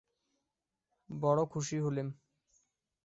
[1.09, 2.07] বড়ো খুশি হলেম।